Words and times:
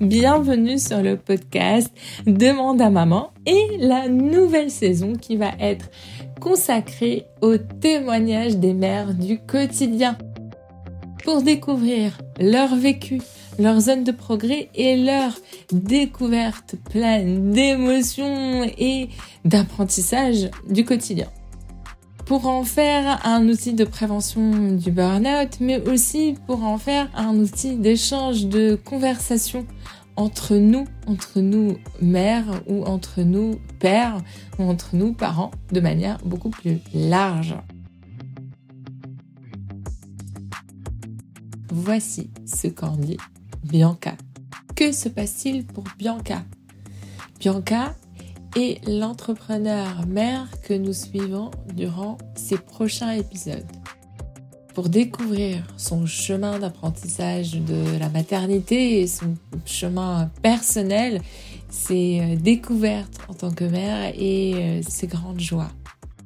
Bienvenue 0.00 0.78
sur 0.78 1.02
le 1.02 1.16
podcast 1.16 1.92
Demande 2.26 2.80
à 2.80 2.90
maman 2.90 3.32
et 3.46 3.78
la 3.78 4.08
nouvelle 4.08 4.70
saison 4.70 5.14
qui 5.14 5.36
va 5.36 5.52
être 5.60 5.90
consacrée 6.40 7.26
au 7.42 7.56
témoignage 7.56 8.56
des 8.56 8.74
mères 8.74 9.14
du 9.14 9.38
quotidien. 9.38 10.16
Pour 11.24 11.42
découvrir 11.42 12.18
leur 12.40 12.74
vécu, 12.76 13.20
leur 13.58 13.80
zone 13.80 14.04
de 14.04 14.12
progrès 14.12 14.68
et 14.74 14.96
leur 14.96 15.32
découverte 15.72 16.76
pleine 16.90 17.52
d'émotions 17.52 18.64
et 18.78 19.08
d'apprentissage 19.44 20.48
du 20.68 20.84
quotidien 20.84 21.28
pour 22.30 22.46
en 22.46 22.62
faire 22.62 23.26
un 23.26 23.48
outil 23.48 23.72
de 23.72 23.82
prévention 23.82 24.76
du 24.76 24.92
burn-out, 24.92 25.58
mais 25.58 25.80
aussi 25.88 26.36
pour 26.46 26.62
en 26.62 26.78
faire 26.78 27.10
un 27.16 27.34
outil 27.34 27.74
d'échange 27.74 28.46
de 28.46 28.76
conversation 28.76 29.66
entre 30.14 30.54
nous, 30.54 30.86
entre 31.08 31.40
nous 31.40 31.78
mères 32.00 32.62
ou 32.68 32.84
entre 32.84 33.22
nous 33.22 33.58
pères 33.80 34.22
ou 34.60 34.62
entre 34.62 34.94
nous 34.94 35.12
parents 35.12 35.50
de 35.72 35.80
manière 35.80 36.18
beaucoup 36.24 36.50
plus 36.50 36.78
large. 36.94 37.56
Voici 41.72 42.30
ce 42.46 42.68
qu'en 42.68 42.96
dit 42.96 43.16
Bianca. 43.64 44.14
Que 44.76 44.92
se 44.92 45.08
passe-t-il 45.08 45.66
pour 45.66 45.82
Bianca? 45.98 46.44
Bianca 47.40 47.96
est 48.56 48.86
l'entrepreneur 48.88 50.06
mère 50.06 50.48
que 50.62 50.74
nous 50.74 50.92
suivons 50.92 51.50
durant 51.74 52.18
ces 52.34 52.58
prochains 52.58 53.12
épisodes 53.12 53.66
pour 54.74 54.88
découvrir 54.88 55.62
son 55.76 56.06
chemin 56.06 56.58
d'apprentissage 56.58 57.52
de 57.52 57.98
la 57.98 58.08
maternité 58.08 59.00
et 59.00 59.06
son 59.06 59.34
chemin 59.64 60.30
personnel, 60.42 61.20
ses 61.68 62.20
euh, 62.20 62.36
découvertes 62.36 63.18
en 63.28 63.34
tant 63.34 63.50
que 63.50 63.64
mère 63.64 64.12
et 64.16 64.54
euh, 64.54 64.82
ses 64.86 65.06
grandes 65.06 65.40
joies. 65.40 65.70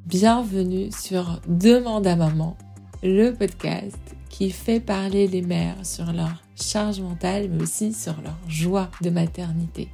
Bienvenue 0.06 0.90
sur 0.92 1.40
Demande 1.48 2.06
à 2.06 2.16
maman, 2.16 2.56
le 3.02 3.30
podcast 3.30 3.98
qui 4.28 4.50
fait 4.50 4.80
parler 4.80 5.26
les 5.26 5.42
mères 5.42 5.84
sur 5.84 6.12
leur 6.12 6.42
charge 6.54 7.00
mentale 7.00 7.48
mais 7.50 7.62
aussi 7.62 7.92
sur 7.92 8.20
leur 8.22 8.38
joie 8.48 8.90
de 9.00 9.10
maternité. 9.10 9.88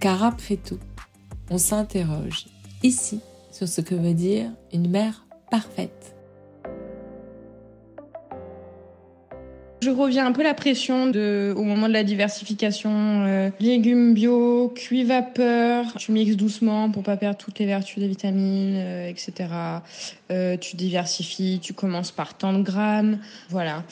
Car 0.00 0.22
après 0.22 0.56
tout, 0.56 0.78
on 1.50 1.58
s'interroge 1.58 2.46
ici 2.82 3.20
sur 3.50 3.68
ce 3.68 3.80
que 3.80 3.94
veut 3.94 4.14
dire 4.14 4.50
une 4.72 4.88
mère 4.88 5.26
parfaite. 5.50 6.14
Je 9.82 9.90
reviens 9.90 10.24
un 10.24 10.30
peu 10.30 10.44
la 10.44 10.54
pression 10.54 11.08
de, 11.08 11.52
au 11.56 11.64
moment 11.64 11.88
de 11.88 11.92
la 11.92 12.04
diversification. 12.04 13.24
Euh, 13.26 13.50
légumes 13.58 14.14
bio, 14.14 14.72
cuit 14.76 15.02
vapeur, 15.02 15.94
tu 15.98 16.12
mixes 16.12 16.36
doucement 16.36 16.88
pour 16.88 17.02
pas 17.02 17.16
perdre 17.16 17.36
toutes 17.36 17.58
les 17.58 17.66
vertus 17.66 17.98
des 17.98 18.06
vitamines, 18.06 18.76
euh, 18.76 19.08
etc. 19.08 19.48
Euh, 20.30 20.56
tu 20.56 20.76
diversifies, 20.76 21.58
tu 21.60 21.72
commences 21.72 22.12
par 22.12 22.34
tant 22.34 22.52
de 22.52 22.62
grammes. 22.62 23.18
Voilà. 23.48 23.82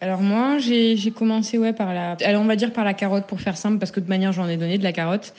Alors 0.00 0.22
moi, 0.22 0.56
j'ai 0.58 1.10
commencé 1.14 1.58
ouais 1.58 1.74
par 1.74 1.92
la, 1.92 2.16
par 2.16 2.84
la 2.84 2.94
carotte 2.94 3.26
pour 3.26 3.42
faire 3.42 3.58
simple 3.58 3.78
parce 3.78 3.90
que 3.90 4.00
de 4.00 4.08
manière 4.08 4.32
j'en 4.32 4.48
ai 4.48 4.56
donné 4.56 4.78
de 4.78 4.84
la 4.84 4.92
carotte 4.92 5.34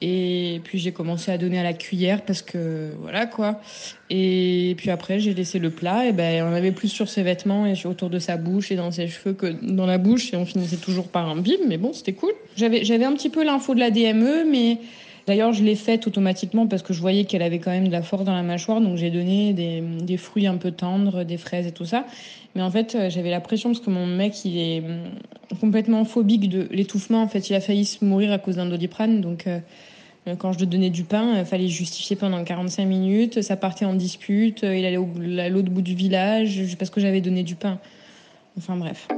et 0.00 0.60
puis 0.64 0.78
j'ai 0.78 0.92
commencé 0.92 1.30
à 1.30 1.38
donner 1.38 1.58
à 1.58 1.62
la 1.62 1.72
cuillère 1.72 2.22
parce 2.22 2.42
que 2.42 2.92
voilà 3.00 3.26
quoi. 3.26 3.60
Et 4.08 4.74
puis 4.78 4.90
après 4.90 5.18
j'ai 5.18 5.34
laissé 5.34 5.58
le 5.58 5.70
plat 5.70 6.06
et 6.06 6.12
ben 6.12 6.44
on 6.44 6.52
avait 6.54 6.72
plus 6.72 6.88
sur 6.88 7.08
ses 7.08 7.22
vêtements 7.22 7.66
et 7.66 7.74
autour 7.86 8.10
de 8.10 8.18
sa 8.18 8.36
bouche 8.36 8.72
et 8.72 8.76
dans 8.76 8.90
ses 8.90 9.08
cheveux 9.08 9.34
que 9.34 9.46
dans 9.62 9.86
la 9.86 9.98
bouche 9.98 10.32
et 10.32 10.36
on 10.36 10.46
finissait 10.46 10.76
toujours 10.76 11.08
par 11.08 11.28
un 11.28 11.36
bim 11.36 11.52
mais 11.68 11.76
bon 11.76 11.92
c'était 11.92 12.14
cool. 12.14 12.32
J'avais 12.56 12.84
j'avais 12.84 13.04
un 13.04 13.12
petit 13.12 13.30
peu 13.30 13.44
l'info 13.44 13.74
de 13.74 13.80
la 13.80 13.90
DME 13.90 14.44
mais 14.50 14.78
D'ailleurs, 15.26 15.52
je 15.52 15.62
l'ai 15.62 15.76
faite 15.76 16.06
automatiquement 16.08 16.66
parce 16.66 16.82
que 16.82 16.92
je 16.92 17.00
voyais 17.00 17.24
qu'elle 17.24 17.42
avait 17.42 17.58
quand 17.60 17.70
même 17.70 17.86
de 17.86 17.92
la 17.92 18.02
force 18.02 18.24
dans 18.24 18.34
la 18.34 18.42
mâchoire, 18.42 18.80
donc 18.80 18.96
j'ai 18.96 19.10
donné 19.10 19.52
des, 19.52 19.80
des, 19.80 20.16
fruits 20.16 20.46
un 20.46 20.56
peu 20.56 20.72
tendres, 20.72 21.24
des 21.24 21.36
fraises 21.36 21.66
et 21.68 21.72
tout 21.72 21.84
ça. 21.84 22.04
Mais 22.54 22.62
en 22.62 22.70
fait, 22.70 22.94
euh, 22.94 23.10
j'avais 23.10 23.30
la 23.30 23.40
pression 23.40 23.70
parce 23.70 23.84
que 23.84 23.90
mon 23.90 24.06
mec, 24.06 24.44
il 24.44 24.58
est 24.58 24.80
hum, 24.80 25.04
complètement 25.60 26.04
phobique 26.04 26.48
de 26.48 26.66
l'étouffement. 26.70 27.22
En 27.22 27.28
fait, 27.28 27.48
il 27.50 27.54
a 27.54 27.60
failli 27.60 27.84
se 27.84 28.04
mourir 28.04 28.32
à 28.32 28.38
cause 28.38 28.56
d'un 28.56 28.66
doliprane, 28.66 29.20
donc 29.20 29.46
euh, 29.46 29.60
quand 30.38 30.52
je 30.52 30.64
donnais 30.64 30.90
du 30.90 31.04
pain, 31.04 31.38
il 31.38 31.44
fallait 31.44 31.68
justifier 31.68 32.16
pendant 32.16 32.42
45 32.44 32.84
minutes. 32.84 33.42
Ça 33.42 33.56
partait 33.56 33.84
en 33.84 33.94
dispute. 33.94 34.62
Il 34.62 34.84
allait 34.84 34.96
à 35.40 35.48
l'autre 35.48 35.70
bout 35.70 35.82
du 35.82 35.94
village 35.94 36.60
parce 36.78 36.90
que 36.90 37.00
j'avais 37.00 37.20
donné 37.20 37.42
du 37.42 37.54
pain. 37.54 37.78
Enfin 38.58 38.76
bref. 38.76 39.08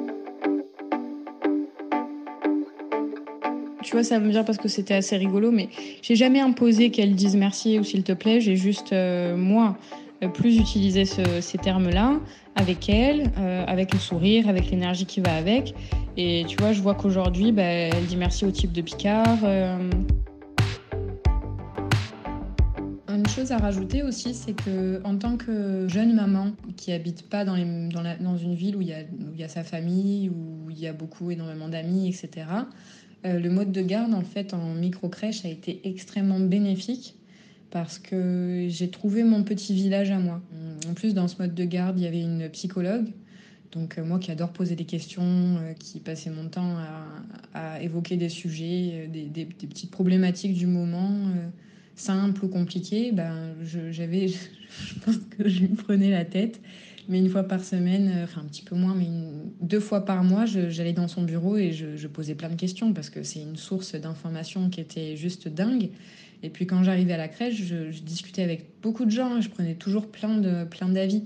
Tu 3.82 3.92
vois, 3.92 4.04
ça 4.04 4.20
me 4.20 4.30
vient 4.30 4.44
parce 4.44 4.58
que 4.58 4.68
c'était 4.68 4.94
assez 4.94 5.16
rigolo, 5.16 5.50
mais 5.50 5.68
j'ai 6.02 6.14
jamais 6.14 6.40
imposé 6.40 6.90
qu'elle 6.90 7.14
dise 7.14 7.36
merci 7.36 7.78
ou 7.78 7.84
s'il 7.84 8.04
te 8.04 8.12
plaît. 8.12 8.40
J'ai 8.40 8.56
juste, 8.56 8.92
euh, 8.92 9.36
moi, 9.36 9.76
euh, 10.22 10.28
plus 10.28 10.56
utilisé 10.56 11.04
ces 11.04 11.58
termes-là 11.58 12.20
avec 12.54 12.88
elle, 12.88 13.30
avec 13.66 13.92
le 13.92 13.98
sourire, 13.98 14.48
avec 14.48 14.70
l'énergie 14.70 15.06
qui 15.06 15.20
va 15.20 15.34
avec. 15.34 15.74
Et 16.16 16.44
tu 16.46 16.56
vois, 16.58 16.72
je 16.72 16.80
vois 16.80 16.94
qu'aujourd'hui, 16.94 17.50
bah, 17.50 17.62
elle 17.62 18.04
dit 18.06 18.16
merci 18.16 18.44
au 18.44 18.50
type 18.50 18.72
de 18.72 18.82
Picard. 18.82 19.38
Chose 23.32 23.50
à 23.50 23.56
rajouter 23.56 24.02
aussi, 24.02 24.34
c'est 24.34 24.52
que 24.52 25.00
en 25.04 25.16
tant 25.16 25.38
que 25.38 25.88
jeune 25.88 26.14
maman 26.14 26.52
qui 26.76 26.92
habite 26.92 27.30
pas 27.30 27.46
dans, 27.46 27.56
une 27.56 28.54
ville 28.54 28.76
où 28.76 28.82
il, 28.82 28.88
y 28.88 29.42
a, 29.42 29.48
sa 29.48 29.64
famille, 29.64 30.28
où 30.28 30.68
il 30.68 30.78
y 30.78 30.86
a 30.86 30.92
beaucoup, 30.92 31.30
énormément 31.30 31.70
d'amis, 31.70 32.08
etc., 32.08 32.46
euh, 33.24 33.40
le 33.40 33.48
mode 33.48 33.72
de 33.72 33.80
garde 33.80 34.12
en 34.12 34.20
fait 34.20 34.52
en 34.52 34.74
micro-crèche 34.74 35.46
a 35.46 35.48
été 35.48 35.80
extrêmement 35.84 36.40
bénéfique 36.40 37.14
parce 37.70 37.98
que 37.98 38.66
j'ai 38.68 38.90
trouvé 38.90 39.24
mon 39.24 39.44
petit 39.44 39.72
village 39.72 40.10
à 40.10 40.18
moi. 40.18 40.42
En 40.86 40.92
plus, 40.92 41.14
dans 41.14 41.26
ce 41.26 41.38
mode 41.38 41.54
de 41.54 41.64
garde, 41.64 41.98
il 41.98 42.02
y 42.02 42.06
avait 42.06 42.20
une 42.20 42.50
psychologue. 42.50 43.06
Donc 43.70 43.96
euh, 43.96 44.04
moi 44.04 44.18
qui 44.18 44.30
adore 44.30 44.52
poser 44.52 44.76
des 44.76 44.84
questions, 44.84 45.22
euh, 45.24 45.72
qui 45.72 46.00
passais 46.00 46.28
mon 46.28 46.48
temps 46.48 46.76
à, 47.54 47.80
évoquer 47.80 48.18
des 48.18 48.28
sujets, 48.28 49.08
des, 49.10 49.46
petites 49.46 49.90
problématiques 49.90 50.52
du 50.52 50.66
moment 50.66 51.10
simple 51.96 52.44
ou 52.44 52.48
compliqué, 52.48 53.12
ben, 53.12 53.54
j'avais, 53.90 54.28
je, 54.28 54.98
pense 55.04 55.16
que 55.38 55.48
je 55.48 55.62
me 55.62 55.76
prenais 55.76 56.10
la 56.10 56.24
tête. 56.24 56.60
Mais 57.08 57.18
une 57.18 57.28
fois 57.28 57.42
par 57.42 57.64
semaine, 57.64 58.12
euh, 58.14 58.24
enfin 58.24 58.42
un 58.42 58.44
petit 58.44 58.62
peu 58.62 58.76
moins, 58.76 58.94
mais 58.94 59.08
deux 59.60 59.80
fois 59.80 60.04
par 60.04 60.22
mois, 60.22 60.46
j'allais 60.46 60.92
dans 60.92 61.08
son 61.08 61.22
bureau 61.22 61.56
et 61.56 61.72
je, 61.72 62.06
posais 62.06 62.34
plein 62.34 62.48
de 62.48 62.54
questions 62.54 62.92
parce 62.92 63.10
que 63.10 63.22
c'est 63.22 63.40
une 63.40 63.56
source 63.56 63.94
d'informations 63.96 64.70
qui 64.70 64.80
était 64.80 65.16
juste 65.16 65.48
dingue. 65.48 65.90
Et 66.44 66.50
puis 66.50 66.66
quand 66.66 66.82
j'arrivais 66.82 67.12
à 67.12 67.16
la 67.16 67.28
crèche, 67.28 67.62
je, 67.62 68.00
discutais 68.00 68.42
avec 68.42 68.66
beaucoup 68.82 69.04
de 69.04 69.10
gens 69.10 69.38
et 69.38 69.42
je 69.42 69.50
prenais 69.50 69.74
toujours 69.74 70.10
plein 70.10 70.38
de 70.38 70.64
plein 70.64 70.88
d'avis. 70.88 71.24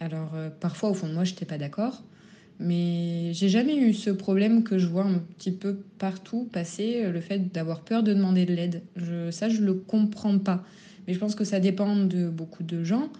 Alors 0.00 0.32
euh, 0.34 0.48
parfois 0.48 0.90
au 0.90 0.94
fond 0.94 1.08
de 1.08 1.14
moi, 1.14 1.24
j'étais 1.24 1.46
pas 1.46 1.58
d'accord. 1.58 2.02
Mais 2.60 3.32
j'ai 3.32 3.48
jamais 3.48 3.76
eu 3.76 3.92
ce 3.92 4.10
problème 4.10 4.62
que 4.62 4.78
je 4.78 4.86
vois 4.86 5.04
un 5.04 5.18
petit 5.36 5.50
peu 5.50 5.76
partout 5.98 6.48
passer, 6.52 7.02
euh, 7.04 7.12
le 7.12 7.20
fait 7.20 7.52
d'avoir 7.52 7.80
peur 7.80 8.02
de 8.02 8.14
demander 8.14 8.46
de 8.46 8.54
l'aide. 8.54 8.82
Ça, 9.30 9.48
je 9.48 9.60
le 9.60 9.74
comprends 9.74 10.38
pas. 10.38 10.64
Mais 11.06 11.14
je 11.14 11.18
pense 11.18 11.34
que 11.34 11.44
ça 11.44 11.60
dépend 11.60 11.96
de 11.96 12.28
beaucoup 12.28 12.62
de 12.62 12.84
gens. 12.84 13.10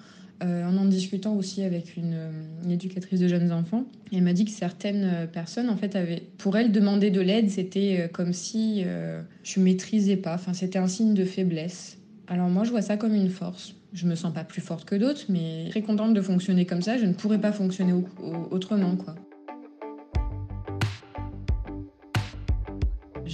Euh, 0.43 0.65
en 0.65 0.77
en 0.77 0.85
discutant 0.85 1.35
aussi 1.37 1.63
avec 1.63 1.97
une, 1.97 2.17
une, 2.65 2.71
éducatrice 2.71 3.21
de 3.21 3.29
jeunes 3.29 3.53
enfants, 3.53 3.87
elle 4.13 4.23
m'a 4.23 4.33
dit 4.33 4.45
que 4.45 4.51
certaines 4.51 5.05
euh, 5.05 5.27
personnes, 5.27 5.71
en 5.71 5.77
fait, 5.77 5.97
avaient, 5.97 6.23
pour 6.39 6.57
elles, 6.57 6.73
demander 6.73 7.11
de 7.11 7.21
l'aide, 7.21 7.51
c'était 7.51 8.01
euh, 8.01 8.09
comme 8.09 8.33
si 8.33 8.83
euh, 8.85 9.23
je 9.43 9.61
maîtrisais 9.61 10.17
pas. 10.17 10.35
Enfin, 10.35 10.53
c'était 10.53 10.79
un 10.79 10.89
signe 10.89 11.15
de 11.15 11.25
faiblesse. 11.25 11.99
Alors 12.27 12.49
moi, 12.49 12.65
je 12.65 12.71
vois 12.71 12.83
ça 12.83 12.97
comme 12.97 13.15
une 13.15 13.31
force. 13.31 13.75
Je 13.93 14.07
me 14.07 14.17
sens 14.17 14.35
pas 14.35 14.45
plus 14.45 14.61
forte 14.61 14.85
que 14.87 14.97
d'autres, 14.97 15.27
mais 15.29 15.67
très 15.71 15.83
contente 15.83 16.15
de 16.15 16.21
fonctionner 16.21 16.67
comme 16.67 16.83
ça. 16.83 16.99
Je 16.99 17.07
ne 17.07 17.13
pourrais 17.13 17.41
pas 17.41 17.53
fonctionner 17.53 17.95
autrement, 18.51 18.97
quoi. 18.97 19.15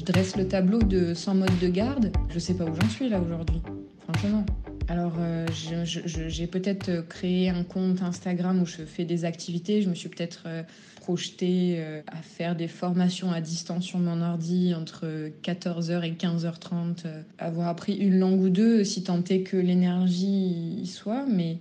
Je 0.01 0.05
dresse 0.07 0.35
le 0.35 0.49
tableau 0.49 0.79
de 0.79 1.13
100 1.13 1.35
modes 1.35 1.59
de 1.61 1.69
garde. 1.69 2.11
Je 2.31 2.39
sais 2.39 2.55
pas 2.55 2.65
où 2.65 2.75
j'en 2.75 2.89
suis 2.89 3.11
là 3.11 3.21
aujourd'hui, 3.21 3.61
franchement. 4.09 4.47
Alors, 4.89 5.13
euh, 5.19 5.47
j'ai 5.85 6.47
peut-être 6.47 7.07
créé 7.07 7.51
un 7.51 7.65
compte 7.65 8.01
Instagram 8.01 8.63
où 8.63 8.65
je 8.65 8.83
fais 8.87 9.05
des 9.05 9.27
activités. 9.27 9.83
Je 9.83 9.91
me 9.91 9.95
suis 9.95 10.09
peut-être 10.09 10.45
euh, 10.47 10.63
projetée 11.03 11.75
euh, 11.81 12.01
à 12.07 12.17
faire 12.23 12.57
des 12.57 12.67
formations 12.67 13.31
à 13.31 13.43
distance 13.43 13.85
sur 13.85 13.99
mon 13.99 14.23
ordi 14.23 14.73
entre 14.75 15.29
14h 15.43 16.03
et 16.03 16.13
15h30. 16.13 17.05
Euh, 17.05 17.21
avoir 17.39 17.69
appris 17.69 17.95
une 17.95 18.19
langue 18.19 18.41
ou 18.41 18.49
deux, 18.49 18.85
si 18.85 19.03
tant 19.03 19.23
est 19.25 19.43
que 19.43 19.59
l'énergie 19.59 20.79
y 20.81 20.87
soit. 20.87 21.27
Mais 21.27 21.59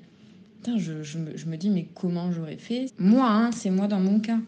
putain, 0.55 0.77
je, 0.77 1.03
je, 1.03 1.17
me, 1.17 1.35
je, 1.35 1.45
me, 1.45 1.57
dis, 1.57 1.69
mais 1.69 1.89
comment 1.93 2.31
j'aurais 2.31 2.55
fait? 2.55 2.85
Moi, 2.99 3.29
hein, 3.29 3.51
c'est 3.51 3.69
moi 3.69 3.89
dans 3.89 3.99
mon 3.99 4.21
cas. 4.21 4.39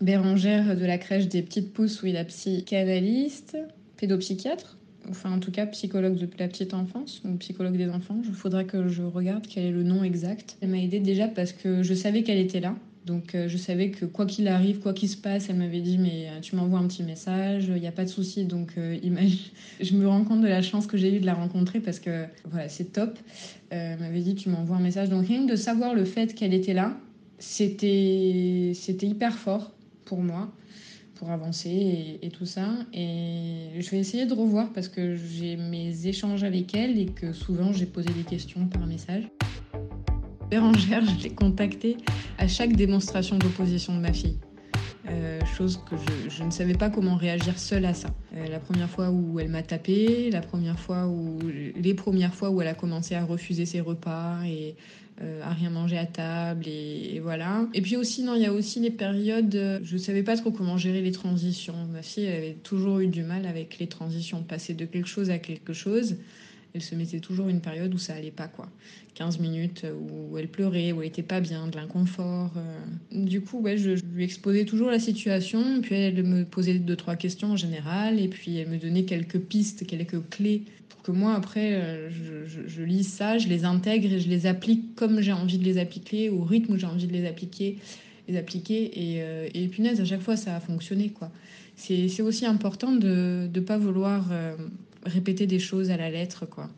Bérangère 0.00 0.76
de 0.76 0.84
la 0.84 0.98
crèche 0.98 1.28
des 1.28 1.42
petites 1.42 1.72
pousses 1.72 2.02
où 2.02 2.06
il 2.06 2.16
a 2.16 2.24
psychanalyste, 2.24 3.56
pédopsychiatre 3.96 4.76
enfin 5.10 5.32
en 5.32 5.38
tout 5.38 5.50
cas 5.50 5.66
psychologue 5.66 6.16
de 6.16 6.28
la 6.38 6.48
petite 6.48 6.74
enfance 6.74 7.22
ou 7.24 7.36
psychologue 7.36 7.76
des 7.76 7.88
enfants. 7.88 8.20
Il 8.24 8.32
faudrait 8.32 8.64
que 8.64 8.88
je 8.88 9.02
regarde 9.02 9.46
quel 9.48 9.64
est 9.64 9.70
le 9.70 9.82
nom 9.82 10.04
exact. 10.04 10.56
Elle 10.60 10.70
m'a 10.70 10.78
aidé 10.78 11.00
déjà 11.00 11.28
parce 11.28 11.52
que 11.52 11.82
je 11.82 11.94
savais 11.94 12.22
qu'elle 12.22 12.38
était 12.38 12.60
là. 12.60 12.74
Donc 13.06 13.36
je 13.46 13.56
savais 13.58 13.90
que 13.90 14.06
quoi 14.06 14.24
qu'il 14.24 14.48
arrive, 14.48 14.78
quoi 14.78 14.94
qu'il 14.94 15.10
se 15.10 15.18
passe, 15.18 15.50
elle 15.50 15.56
m'avait 15.56 15.82
dit 15.82 15.98
mais 15.98 16.28
tu 16.40 16.56
m'envoies 16.56 16.78
un 16.78 16.86
petit 16.86 17.02
message, 17.02 17.66
il 17.68 17.80
n'y 17.80 17.86
a 17.86 17.92
pas 17.92 18.04
de 18.04 18.08
souci. 18.08 18.46
Donc 18.46 18.74
je 19.80 19.94
me 19.94 20.08
rends 20.08 20.24
compte 20.24 20.40
de 20.40 20.48
la 20.48 20.62
chance 20.62 20.86
que 20.86 20.96
j'ai 20.96 21.14
eu 21.14 21.20
de 21.20 21.26
la 21.26 21.34
rencontrer 21.34 21.80
parce 21.80 22.00
que 22.00 22.24
voilà, 22.50 22.68
c'est 22.70 22.92
top. 22.92 23.18
elle 23.68 23.98
m'avait 23.98 24.20
dit 24.20 24.34
tu 24.34 24.48
m'envoies 24.48 24.76
un 24.76 24.80
message. 24.80 25.10
Donc 25.10 25.26
rien 25.26 25.44
que 25.44 25.50
de 25.50 25.56
savoir 25.56 25.94
le 25.94 26.06
fait 26.06 26.34
qu'elle 26.34 26.54
était 26.54 26.72
là, 26.72 26.96
c'était 27.38 28.72
c'était 28.74 29.06
hyper 29.06 29.34
fort 29.34 29.70
pour 30.14 30.22
moi 30.22 30.48
pour 31.16 31.30
avancer 31.30 32.18
et, 32.22 32.28
tout 32.30 32.44
ça. 32.44 32.70
Et 32.92 33.68
je 33.78 33.90
vais 33.90 33.98
essayer 33.98 34.26
de 34.26 34.34
revoir 34.34 34.72
parce 34.72 34.88
que 34.88 35.14
j'ai 35.16 35.56
mes 35.56 36.08
échanges 36.08 36.42
avec 36.42 36.74
elle 36.74 36.98
et 36.98 37.06
que 37.06 37.32
souvent 37.32 37.72
j'ai 37.72 37.86
posé 37.86 38.08
des 38.10 38.24
questions 38.24 38.66
par 38.66 38.84
message. 38.86 39.28
Bérangère, 40.50 41.04
je 41.04 41.22
l'ai 41.22 41.30
contactée 41.30 41.96
à 42.38 42.48
chaque 42.48 42.74
démonstration 42.74 43.38
d'opposition 43.38 43.94
de 43.94 44.00
ma 44.00 44.12
fille. 44.12 44.38
Euh, 45.08 45.38
chose 45.56 45.80
que 45.88 45.94
je, 46.28 46.42
ne 46.42 46.50
savais 46.50 46.74
pas 46.74 46.90
comment 46.90 47.14
réagir 47.16 47.58
seule 47.58 47.84
à 47.84 47.94
ça. 47.94 48.08
Euh, 48.34 48.48
la 48.48 48.58
première 48.58 48.90
fois 48.90 49.10
où 49.10 49.38
elle 49.38 49.50
m'a 49.50 49.62
tapé, 49.62 50.30
la 50.30 50.40
première 50.40 50.80
fois 50.80 51.06
où 51.06 51.38
les 51.76 51.94
premières 51.94 52.34
fois 52.34 52.50
où 52.50 52.60
elle 52.60 52.68
a 52.68 52.74
commencé 52.74 53.14
à 53.14 53.24
refuser 53.24 53.66
ses 53.66 53.80
repas 53.80 54.42
et 54.46 54.74
euh, 55.22 55.42
à 55.44 55.50
rien 55.50 55.70
manger 55.70 55.96
à 55.96 56.06
table 56.06 56.66
et, 56.66 57.20
voilà. 57.22 57.68
Et 57.72 57.82
puis 57.82 57.96
aussi, 57.96 58.24
non, 58.24 58.34
il 58.34 58.42
y 58.42 58.46
a 58.46 58.52
aussi 58.52 58.80
les 58.80 58.90
périodes, 58.90 59.54
euh, 59.54 59.78
je 59.84 59.96
savais 59.96 60.24
pas 60.24 60.36
trop 60.36 60.50
comment 60.50 60.76
gérer 60.76 61.02
les 61.02 61.12
transitions. 61.12 61.76
Ma 61.92 62.02
fille 62.02 62.24
elle 62.24 62.36
avait 62.36 62.56
toujours 62.64 62.98
eu 62.98 63.06
du 63.06 63.22
mal 63.22 63.46
avec 63.46 63.78
les 63.78 63.86
transitions, 63.86 64.42
passer 64.42 64.74
de 64.74 64.84
quelque 64.84 65.06
chose 65.06 65.30
à 65.30 65.38
quelque 65.38 65.72
chose. 65.72 66.16
Elle 66.74 66.82
se 66.82 66.96
mettait 66.96 67.20
toujours 67.20 67.48
une 67.48 67.60
période 67.60 67.94
où 67.94 67.98
ça 67.98 68.14
allait 68.14 68.32
pas, 68.32 68.48
quoi. 68.48 68.68
15 69.14 69.38
minutes 69.38 69.86
où 70.10 70.36
elle 70.36 70.48
pleurait, 70.48 70.90
où 70.90 71.00
elle 71.00 71.08
était 71.08 71.22
pas 71.22 71.40
bien, 71.40 71.68
de 71.68 71.76
l'inconfort. 71.76 72.50
Euh. 72.56 73.24
Du 73.24 73.40
coup, 73.40 73.60
ouais, 73.60 73.76
je, 73.78 73.90
lui 74.12 74.24
exposais 74.24 74.64
toujours 74.64 74.90
la 74.90 74.98
situation, 74.98 75.80
puis 75.80 75.94
elle 75.94 76.24
me 76.24 76.44
posait 76.44 76.80
deux, 76.80 76.96
trois 76.96 77.14
questions 77.14 77.52
en 77.52 77.56
général, 77.56 78.18
et 78.18 78.26
puis 78.26 78.56
elle 78.56 78.68
me 78.68 78.78
donnait 78.78 79.04
quelques 79.04 79.38
pistes, 79.38 79.86
quelques 79.86 80.28
clés 80.30 80.64
que 81.04 81.12
moi, 81.12 81.34
après, 81.34 81.74
euh, 81.74 82.08
je, 82.10 82.82
lis 82.82 83.04
ça, 83.04 83.36
je 83.36 83.46
les 83.46 83.64
intègre 83.64 84.10
et 84.10 84.18
je 84.18 84.28
les 84.28 84.46
applique 84.46 84.96
comme 84.96 85.20
j'ai 85.20 85.32
envie 85.32 85.58
de 85.58 85.64
les 85.64 85.78
appliquer, 85.78 86.30
au 86.30 86.42
rythme 86.42 86.72
où 86.72 86.78
j'ai 86.78 86.86
envie 86.86 87.06
de 87.06 87.12
les 87.12 87.26
appliquer, 87.26 87.78
les 88.26 88.38
appliquer. 88.38 88.90
Et, 88.98 89.22
euh, 89.22 89.68
punaise, 89.68 90.00
à 90.00 90.04
chaque 90.06 90.22
fois, 90.22 90.36
ça 90.36 90.56
a 90.56 90.60
fonctionné, 90.60 91.10
quoi. 91.10 91.30
C'est 91.76 92.22
aussi 92.22 92.46
important 92.46 92.92
de 92.92 93.50
ne 93.52 93.60
pas 93.60 93.76
vouloir 93.76 94.28
euh, 94.32 94.56
répéter 95.04 95.46
des 95.46 95.58
choses 95.58 95.90
à 95.90 95.96
la 95.98 96.08
lettre, 96.08 96.46
quoi. 96.46 96.70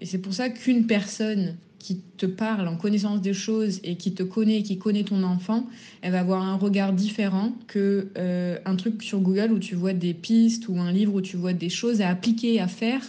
Et 0.00 0.06
c'est 0.06 0.18
pour 0.18 0.32
ça 0.32 0.48
qu'une 0.48 0.86
personne 0.86 1.56
qui 1.78 2.00
te 2.16 2.24
parle 2.24 2.66
en 2.68 2.76
connaissance 2.76 3.20
des 3.20 3.34
choses 3.34 3.80
et 3.84 3.96
qui 3.96 4.14
te 4.14 4.22
connaît, 4.22 4.62
qui 4.62 4.78
connaît 4.78 5.04
ton 5.04 5.22
enfant, 5.24 5.66
elle 6.00 6.12
va 6.12 6.20
avoir 6.20 6.42
un 6.42 6.56
regard 6.56 6.94
différent 6.94 7.52
que 7.66 8.08
un 8.64 8.76
truc 8.76 9.02
sur 9.02 9.20
Google 9.20 9.52
où 9.52 9.58
tu 9.58 9.74
vois 9.74 9.92
des 9.92 10.14
pistes 10.14 10.68
ou 10.68 10.78
un 10.78 10.90
livre 10.90 11.14
où 11.14 11.20
tu 11.20 11.36
vois 11.36 11.52
des 11.52 11.68
choses 11.68 12.00
à 12.00 12.08
appliquer, 12.08 12.60
à 12.60 12.68
faire 12.68 13.02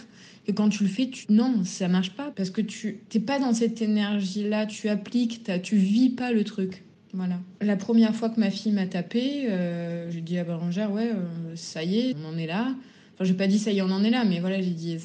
et 0.48 0.54
quand 0.54 0.68
tu 0.68 0.84
le 0.84 0.88
fais, 0.88 1.08
tu... 1.08 1.26
non, 1.28 1.64
ça 1.64 1.88
marche 1.88 2.12
pas 2.12 2.32
parce 2.36 2.50
que 2.50 2.60
tu 2.60 3.00
n'es 3.14 3.20
pas 3.20 3.38
dans 3.38 3.52
cette 3.52 3.82
énergie-là, 3.82 4.66
tu 4.66 4.88
appliques, 4.88 5.50
tu 5.62 5.76
vis 5.76 6.10
pas 6.10 6.32
le 6.32 6.44
truc. 6.44 6.84
Voilà. 7.12 7.40
La 7.60 7.76
première 7.76 8.14
fois 8.14 8.28
que 8.28 8.38
ma 8.38 8.50
fille 8.50 8.72
m'a 8.72 8.86
tapé, 8.86 9.46
euh, 9.48 10.10
j'ai 10.10 10.20
dit 10.20 10.38
à 10.38 10.44
Bérangère, 10.44 10.92
ouais, 10.92 11.10
euh, 11.10 11.56
ça 11.56 11.82
y 11.82 11.98
est, 11.98 12.16
on 12.22 12.28
en 12.28 12.36
est 12.36 12.46
là. 12.46 12.74
Enfin, 13.14 13.24
j'ai 13.24 13.34
pas 13.34 13.46
dit 13.46 13.58
ça 13.58 13.72
y 13.72 13.78
est, 13.78 13.82
on 13.82 13.90
en 13.90 14.04
est 14.04 14.10
là, 14.10 14.24
mais 14.26 14.40
voilà, 14.40 14.60
j'ai 14.60 14.70
dit, 14.70 14.98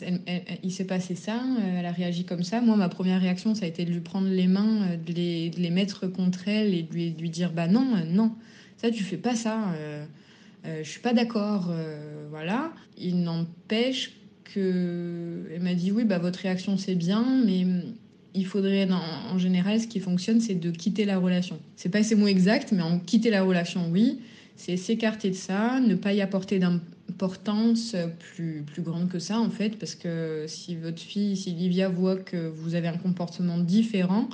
il 0.63 0.71
s'est 0.71 0.85
passé 0.85 1.15
ça, 1.15 1.38
euh, 1.38 1.79
elle 1.79 1.85
a 1.85 1.91
réagi 1.91 2.25
comme 2.25 2.43
ça. 2.43 2.59
Moi, 2.59 2.75
ma 2.75 2.89
première 2.89 3.21
réaction, 3.21 3.55
ça 3.55 3.65
a 3.65 3.67
été 3.69 3.85
de 3.85 3.91
lui 3.91 4.01
prendre 4.01 4.27
les 4.27 4.47
mains, 4.47 4.97
de 4.97 5.13
les, 5.13 5.49
de 5.49 5.59
les 5.59 5.69
mettre 5.69 6.07
contre 6.07 6.49
elle 6.49 6.73
et 6.73 6.83
de 6.83 6.93
lui, 6.93 7.29
dire, 7.29 7.53
bah 7.53 7.67
non, 7.67 8.03
non, 8.05 8.33
ça, 8.75 8.91
tu 8.91 9.03
fais 9.03 9.17
pas 9.17 9.35
ça. 9.35 9.73
je 10.65 10.88
suis 10.88 10.99
pas 10.99 11.13
d'accord, 11.13 11.71
voilà. 12.29 12.73
Il 12.97 13.21
n'empêche 13.21 14.20
elle 14.59 15.62
m'a 15.62 15.74
dit 15.74 15.92
oui, 15.92 16.03
bah, 16.03 16.18
votre 16.18 16.39
réaction 16.39 16.77
c'est 16.77 16.95
bien, 16.95 17.25
mais 17.45 17.65
il 18.33 18.45
faudrait, 18.45 18.88
en 18.92 19.38
général, 19.38 19.81
ce 19.81 19.88
qui 19.88 20.00
fonctionne, 20.00 20.39
c'est 20.39 20.56
de 20.56 20.71
quitter 20.71 21.06
la 21.06 21.18
relation. 21.18 21.59
C'est 21.75 21.89
pas 21.89 22.03
ces 22.03 22.15
mots 22.15 22.27
exacts, 22.27 22.71
mais 22.71 22.81
en 22.81 23.00
quitter 23.00 23.30
la 23.30 23.44
relation, 23.44 23.89
oui. 23.92 24.19
C'est 24.56 24.77
s'écarter 24.77 25.31
de 25.31 25.36
ça, 25.36 25.80
ne 25.80 25.95
pas 25.95 26.13
y 26.13 26.21
apporter 26.21 26.59
d'importance 26.59 27.95
plus, 28.19 28.63
plus 28.65 28.81
grande 28.83 29.09
que 29.09 29.19
ça, 29.19 29.39
en 29.39 29.50
fait, 29.50 29.77
parce 29.77 29.95
que 29.95 30.45
si 30.48 30.75
votre 30.75 31.01
fille, 31.01 31.36
si 31.36 31.51
Livia 31.51 31.89
voit 31.89 32.15
que 32.15 32.48
vous 32.48 32.75
avez 32.75 32.88
un 32.88 32.98
comportement 32.98 33.57
différent, 33.57 34.30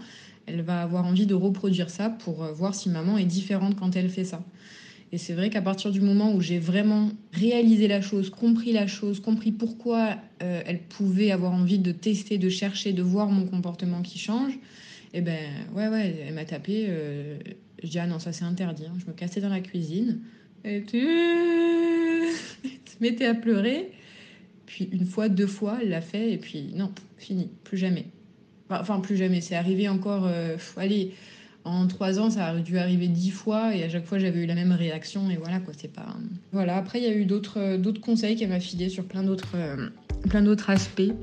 elle 0.45 0.61
va 0.61 0.81
avoir 0.81 1.05
envie 1.05 1.25
de 1.25 1.33
reproduire 1.33 1.89
ça 1.89 2.09
pour 2.09 2.43
voir 2.53 2.75
si 2.75 2.89
maman 2.89 3.17
est 3.17 3.25
différente 3.25 3.75
quand 3.77 3.95
elle 3.95 4.09
fait 4.09 4.25
ça. 4.25 4.43
Et 5.11 5.17
c'est 5.17 5.33
vrai 5.33 5.49
qu'à 5.49 5.61
partir 5.61 5.91
du 5.91 6.01
moment 6.01 6.33
où 6.33 6.41
j'ai 6.41 6.59
vraiment 6.59 7.09
réalisé 7.31 7.87
la 7.87 8.01
chose, 8.01 8.29
compris 8.29 8.73
la 8.73 8.87
chose, 8.87 9.21
compris 9.21 9.51
pourquoi 9.51 10.17
euh, 10.43 10.61
elle 10.65 10.79
pouvait 10.79 11.31
avoir 11.31 11.53
envie 11.53 11.79
de 11.79 11.93
tester, 11.93 12.37
de 12.37 12.49
chercher, 12.49 12.91
de 12.91 13.01
voir 13.01 13.29
mon 13.29 13.45
comportement 13.45 14.01
qui 14.01 14.19
change, 14.19 14.53
et 15.13 15.19
eh 15.19 15.21
ben 15.21 15.39
ouais, 15.73 15.87
ouais, 15.87 16.25
elle 16.27 16.33
m'a 16.33 16.43
tapé. 16.43 16.85
Euh, 16.89 17.37
je 17.81 17.87
dis 17.87 17.97
ah 17.97 18.07
non, 18.07 18.19
ça 18.19 18.33
c'est 18.33 18.43
interdit. 18.43 18.83
Hein. 18.87 18.97
Je 18.99 19.05
me 19.05 19.13
cassais 19.13 19.39
dans 19.39 19.49
la 19.49 19.61
cuisine. 19.61 20.19
Et 20.65 20.83
tu 20.83 20.99
se 22.85 22.99
mettais 22.99 23.25
à 23.25 23.33
pleurer. 23.33 23.91
Puis 24.65 24.89
une 24.91 25.05
fois, 25.05 25.29
deux 25.29 25.47
fois, 25.47 25.79
elle 25.81 25.89
l'a 25.89 26.01
fait. 26.01 26.33
Et 26.33 26.37
puis 26.37 26.71
non, 26.75 26.91
fini, 27.17 27.49
plus 27.63 27.77
jamais. 27.77 28.07
Enfin, 28.69 28.99
plus 28.99 29.15
jamais. 29.15 29.39
C'est 29.39 29.55
arrivé 29.55 29.87
encore. 29.87 30.27
Euh, 30.27 30.57
allez 30.75 31.13
en 31.67 31.87
trois 31.87 32.19
ans, 32.19 32.29
ça 32.29 32.47
a 32.47 32.59
dû 32.59 32.77
arriver 32.77 33.07
dix 33.07 33.31
fois 33.31 33.75
et 33.75 33.83
à 33.83 33.89
chaque 33.89 34.05
fois, 34.05 34.19
j'avais 34.19 34.43
eu 34.43 34.45
la 34.45 34.55
même 34.55 34.71
réaction. 34.71 35.29
Et 35.29 35.37
voilà, 35.37 35.59
quoi, 35.59 35.73
c'est 35.77 35.91
pas. 35.91 36.07
Voilà, 36.51 36.77
après, 36.77 36.99
il 36.99 37.03
y 37.03 37.07
a 37.07 37.13
eu 37.13 37.25
d'autres, 37.25 37.59
euh, 37.59 37.93
conseils 38.01 38.35
qu'elle 38.35 38.49
m'a 38.49 38.59
filé 38.59 38.89
sur 38.89 39.05
plein 39.05 39.23
d'autres, 39.23 39.55
euh, 39.55 39.89
plein 40.29 40.41
d'autres 40.41 40.69
aspects. 40.69 41.13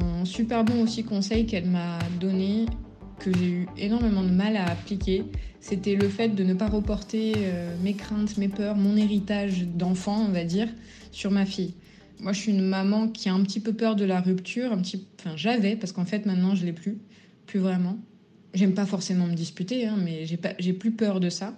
Un 0.00 0.24
super 0.24 0.64
bon 0.64 0.82
aussi 0.82 1.04
conseil 1.04 1.46
qu'elle 1.46 1.66
m'a 1.66 1.98
donné, 2.20 2.66
que 3.18 3.36
j'ai 3.36 3.48
eu 3.48 3.66
énormément 3.76 4.22
de 4.22 4.30
mal 4.30 4.56
à 4.56 4.66
appliquer, 4.66 5.24
c'était 5.60 5.96
le 5.96 6.08
fait 6.08 6.28
de 6.28 6.44
ne 6.44 6.54
pas 6.54 6.68
reporter 6.68 7.34
euh, 7.36 7.74
mes 7.82 7.94
craintes, 7.94 8.36
mes 8.38 8.48
peurs, 8.48 8.76
mon 8.76 8.96
héritage 8.96 9.66
d'enfant, 9.66 10.24
on 10.28 10.32
va 10.32 10.44
dire, 10.44 10.68
sur 11.10 11.30
ma 11.30 11.44
fille. 11.44 11.74
Moi, 12.20 12.32
je 12.32 12.40
suis 12.40 12.52
une 12.52 12.62
maman 12.62 13.08
qui 13.08 13.28
a 13.28 13.34
un 13.34 13.42
petit 13.42 13.60
peu 13.60 13.72
peur 13.72 13.94
de 13.94 14.04
la 14.04 14.20
rupture, 14.20 14.72
un 14.72 14.78
petit, 14.78 15.06
enfin 15.20 15.36
j'avais 15.36 15.76
parce 15.76 15.92
qu'en 15.92 16.04
fait 16.04 16.26
maintenant 16.26 16.56
je 16.56 16.64
l'ai 16.64 16.72
plus 16.72 16.98
plus 17.48 17.58
vraiment. 17.58 17.98
J'aime 18.54 18.74
pas 18.74 18.86
forcément 18.86 19.26
me 19.26 19.34
disputer, 19.34 19.86
hein, 19.86 19.98
mais 20.02 20.24
j'ai, 20.26 20.72
plus 20.72 20.92
peur 20.92 21.18
de 21.18 21.28
ça. 21.28 21.56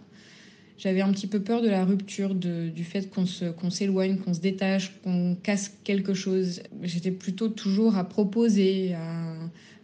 J'avais 0.78 1.02
un 1.02 1.12
petit 1.12 1.26
peu 1.26 1.40
peur 1.40 1.60
de 1.60 1.68
la 1.68 1.84
rupture, 1.84 2.34
de, 2.34 2.70
du 2.70 2.84
fait 2.84 3.10
qu'on, 3.10 3.26
s'éloigne, 3.70 4.16
qu'on 4.16 4.32
se 4.32 4.40
détache, 4.40 4.92
qu'on 5.02 5.36
casse 5.42 5.76
quelque 5.84 6.14
chose. 6.14 6.62
J'étais 6.82 7.10
plutôt 7.10 7.48
toujours 7.48 7.96
à 7.96 8.08
proposer, 8.08 8.94
à 8.94 9.34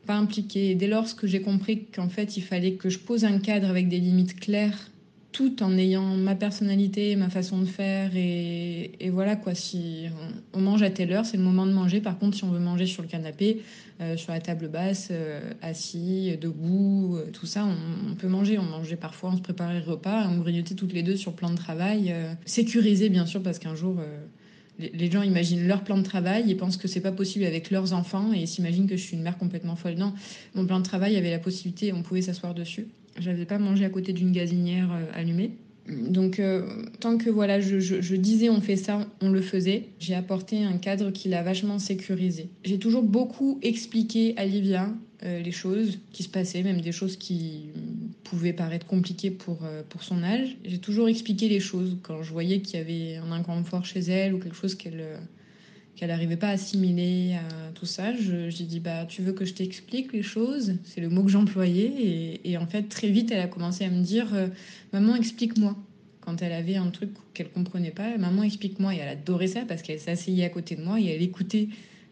pas 0.07 0.15
impliquer. 0.15 0.75
Dès 0.75 0.87
lors 0.87 1.15
que 1.15 1.27
j'ai 1.27 1.43
compris 1.43 1.85
qu'en 1.87 2.09
fait, 2.09 2.37
il 2.37 2.43
fallait 2.43 2.75
que 2.75 2.89
je 2.89 2.99
pose 2.99 3.25
un 3.25 3.39
cadre 3.39 3.69
avec 3.69 3.89
des 3.89 3.99
limites 3.99 4.39
claires 4.39 4.91
tout 5.37 5.63
en 5.63 5.77
ayant 5.77 6.17
ma 6.17 6.35
personnalité, 6.35 7.15
ma 7.15 7.29
façon 7.29 7.59
de 7.61 7.67
faire. 7.67 8.11
Et, 8.17 9.11
voilà 9.11 9.37
quoi, 9.37 9.55
si 9.55 10.07
on, 10.55 10.61
mange 10.63 10.83
à 10.83 10.89
telle 10.89 11.13
heure, 11.13 11.27
c'est 11.27 11.37
le 11.37 11.43
moment 11.43 11.67
de 11.67 11.73
manger. 11.73 12.01
Par 12.01 12.19
contre, 12.19 12.39
si 12.39 12.45
on 12.45 12.51
veut 12.51 12.59
manger 12.59 12.87
sur 12.87 13.03
le 13.03 13.09
canapé, 13.09 13.61
euh, 14.01 14.17
sur 14.17 14.33
la 14.33 14.41
table 14.41 14.69
basse, 14.69 15.09
euh, 15.11 15.53
assis, 15.61 16.39
debout, 16.41 17.17
euh, 17.19 17.31
tout 17.33 17.45
ça, 17.45 17.67
on, 17.67 18.15
peut 18.15 18.29
manger. 18.29 18.59
On 18.59 18.63
mangeait 18.63 18.97
parfois, 18.97 19.29
on 19.31 19.37
se 19.37 19.43
préparait 19.43 19.79
le 19.79 19.85
repas, 19.85 20.27
on 20.27 20.39
grignotait 20.39 20.75
toutes 20.75 20.95
les 20.95 21.03
deux 21.03 21.17
sur 21.17 21.35
plan 21.35 21.51
de 21.51 21.57
travail. 21.57 22.15
sécurisé, 22.47 23.11
bien 23.11 23.27
sûr, 23.27 23.43
parce 23.43 23.59
qu'un 23.59 23.75
jour 23.75 23.97
les 24.79 25.11
gens 25.11 25.23
imaginent 25.23 25.67
leur 25.67 25.85
plan 25.85 25.97
de 25.97 26.03
travail 26.03 26.51
et 26.51 26.55
pensent 26.55 26.77
que 26.77 26.89
c'est 26.89 27.01
pas 27.01 27.13
possible 27.13 27.45
avec 27.45 27.71
leurs 27.71 27.93
enfants 27.93 28.33
et 28.33 28.47
s'imaginent 28.47 28.87
que 28.87 28.97
je 28.97 29.03
suis 29.03 29.17
une 29.17 29.23
mère 29.23 29.39
complètement 29.39 29.77
folle. 29.77 29.95
Non, 29.95 30.13
mon 30.55 30.67
plan 30.67 30.79
de 30.79 30.85
travail 30.85 31.17
avait 31.17 31.31
la 31.31 31.39
possibilité, 31.39 31.93
on 31.93 32.03
pouvait 32.03 32.23
s'asseoir 32.23 32.55
dessus. 32.55 32.87
Je 33.19 33.31
n'avais 33.31 33.47
pas 33.47 33.59
mangé 33.59 33.85
à 33.85 33.89
côté 33.89 34.13
d'une 34.13 34.33
gazinière 34.33 34.93
euh, 34.93 35.05
allumée. 35.15 35.53
Donc, 35.89 36.41
euh, 36.41 36.67
tant 36.99 37.17
que 37.17 37.31
voilà, 37.31 37.61
je, 37.61 38.17
disais 38.17 38.51
on 38.51 38.61
fait 38.61 38.77
ça, 38.77 39.07
on 39.21 39.31
le 39.31 39.41
faisait, 39.41 39.85
j'ai 40.01 40.15
apporté 40.15 40.65
un 40.65 40.79
cadre 40.79 41.13
qui 41.13 41.29
l'a 41.29 41.43
vachement 41.43 41.79
sécurisé. 41.79 42.49
J'ai 42.65 42.79
toujours 42.79 43.05
beaucoup 43.05 43.61
expliqué 43.63 44.35
à 44.37 44.45
Livia 44.45 44.93
euh, 45.23 45.41
les 45.41 45.53
choses 45.53 46.01
qui 46.13 46.25
se 46.25 46.29
passaient, 46.29 46.65
même 46.65 46.81
des 46.81 46.91
choses 46.91 47.17
qui 47.17 47.67
pouvaient 48.29 48.53
paraître 48.53 48.87
compliquées 48.87 49.31
pour, 49.31 49.59
pour 49.89 50.03
son 50.03 50.23
âge. 50.23 50.57
J'ai 50.65 50.79
toujours 50.79 51.09
expliqué 51.09 51.49
les 51.49 51.61
choses 51.61 51.97
quand 52.03 52.23
je 52.23 52.33
voyais 52.33 52.61
qu'il 52.61 52.79
y 52.79 52.83
avait 52.83 53.17
un 53.17 53.33
inconfort 53.33 53.85
chez 53.85 54.01
elle 54.01 54.35
ou 54.35 54.39
quelque 54.39 54.57
chose 54.57 54.75
qu'elle 54.75 55.05
qu'elle 55.97 56.11
n'arrivait 56.11 56.37
pas 56.37 56.49
à 56.49 56.53
assimiler 56.53 57.35
à 57.35 57.73
tout 57.75 57.87
ça. 57.87 58.13
J'ai 58.15 58.65
dit 58.65 58.81
bah 58.81 59.07
tu 59.07 59.23
veux 59.23 59.33
que 59.33 59.45
je 59.45 59.55
t'explique 59.55 60.13
les 60.13 60.23
choses? 60.23 60.75
C'est 60.85 61.01
le 61.01 61.09
mot 61.09 61.25
que 61.25 61.31
j'employais 61.31 62.41
et, 62.45 62.59
en 62.59 62.67
fait 62.67 62.85
très 62.85 63.09
vite 63.09 63.31
elle 63.33 63.41
a 63.41 63.49
commencé 63.49 63.85
à 63.85 63.91
me 63.91 64.03
dire 64.03 64.33
euh, 64.35 64.49
maman 64.93 65.17
explique-moi. 65.17 65.75
Quand 66.21 66.43
elle 66.43 66.53
avait 66.53 66.77
un 66.77 66.91
truc 66.91 67.11
qu'elle 67.35 67.51
comprenait 67.51 67.93
pas, 67.93 68.19
maman 68.19 68.43
explique-moi 68.43 68.95
et 68.95 68.99
elle 68.99 69.09
adorait 69.09 69.47
ça 69.47 69.61
parce 69.67 69.83
qu'elle 69.83 70.01
s'asseyait 70.01 70.45
à 70.45 70.49
côté 70.49 70.77
de 70.77 70.83
moi 70.83 71.01
et 71.01 71.07
elle 71.07 71.23
écoutait 71.23 71.69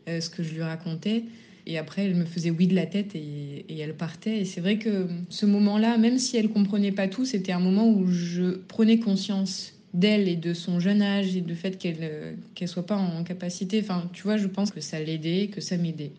euh, 0.09 0.21
ce 0.21 0.31
que 0.31 0.43
je 0.43 0.55
lui 0.55 0.63
racontais 0.63 1.25
Et 1.67 1.79
après, 1.79 2.05
elle 2.05 2.15
me 2.15 2.25
faisait 2.25 2.51
oui 2.51 2.67
de 2.67 2.75
la 2.75 2.87
tête 2.87 3.15
et, 3.15 3.65
elle 3.79 3.95
partait. 3.95 4.41
Et 4.41 4.45
c'est 4.45 4.61
vrai 4.61 4.79
que 4.79 5.07
ce 5.29 5.47
moment-là, 5.47 5.99
même 5.99 6.19
si 6.19 6.37
elle 6.37 6.49
comprenait 6.49 6.93
pas 6.93 7.09
tout, 7.09 7.25
c'était 7.25 7.53
un 7.53 7.61
moment 7.61 7.89
où 7.89 8.07
je 8.07 8.57
prenais 8.69 8.99
conscience 8.99 9.73
d'elle 9.95 10.29
et 10.29 10.37
de 10.37 10.55
son 10.55 10.81
jeune 10.81 11.03
âge 11.03 11.37
et 11.37 11.41
du 11.41 11.55
fait 11.55 11.79
qu'elle 11.79 11.99
euh, 12.01 12.35
qu'elle 12.55 12.69
soit 12.69 12.87
pas 12.87 12.97
en 12.97 13.23
capacité. 13.23 13.81
Enfin, 13.81 14.11
tu 14.13 14.25
vois, 14.25 14.37
je 14.37 14.49
pense 14.49 14.73
que 14.73 14.81
ça 14.81 15.01
l'aidait, 15.01 15.49
que 15.49 15.61
ça 15.61 15.77
m'aidait. 15.77 16.13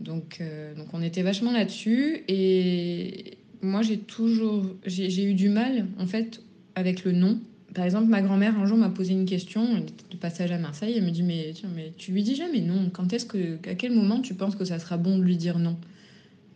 Donc, 0.00 0.38
euh, 0.40 0.74
donc 0.74 0.86
on 0.92 1.02
était 1.02 1.22
vachement 1.22 1.52
là-dessus. 1.52 2.22
Et 2.28 3.38
moi, 3.62 3.82
j'ai 3.82 3.98
toujours, 3.98 4.66
j'ai 4.86 5.24
eu 5.24 5.34
du 5.34 5.48
mal, 5.48 5.86
en 5.98 6.06
fait, 6.06 6.42
avec 6.74 7.04
le 7.04 7.12
non. 7.12 7.40
Par 7.76 7.84
exemple, 7.84 8.06
ma 8.06 8.22
grand-mère 8.22 8.58
un 8.58 8.64
jour 8.64 8.78
m'a 8.78 8.88
posé 8.88 9.12
une 9.12 9.26
question 9.26 9.84
de 10.10 10.16
passage 10.16 10.50
à 10.50 10.56
Marseille. 10.56 10.94
Elle 10.96 11.04
me 11.04 11.10
dit 11.10 11.22
mais 11.22 11.52
tu 11.98 12.10
lui 12.10 12.22
dis 12.22 12.34
jamais 12.34 12.62
non. 12.62 12.88
Quand 12.90 13.12
est-ce 13.12 13.26
que, 13.26 13.56
à 13.68 13.74
quel 13.74 13.92
moment 13.92 14.22
tu 14.22 14.32
penses 14.32 14.56
que 14.56 14.64
ça 14.64 14.78
sera 14.78 14.96
bon 14.96 15.18
de 15.18 15.22
lui 15.22 15.36
dire 15.36 15.58
non? 15.58 15.76